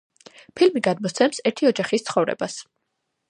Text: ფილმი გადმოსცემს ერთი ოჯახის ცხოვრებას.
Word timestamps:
ფილმი 0.59 0.81
გადმოსცემს 0.87 1.43
ერთი 1.51 1.69
ოჯახის 1.71 2.05
ცხოვრებას. 2.09 2.57